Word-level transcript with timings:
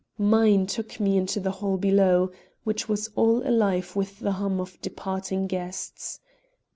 Mine 0.17 0.65
took 0.65 0.99
me 0.99 1.15
into 1.15 1.39
the 1.39 1.51
hall 1.51 1.77
below, 1.77 2.31
which 2.63 2.89
was 2.89 3.11
all 3.15 3.47
alive 3.47 3.95
with 3.95 4.17
the 4.19 4.31
hum 4.31 4.59
of 4.59 4.81
departing 4.81 5.45
guests. 5.45 6.19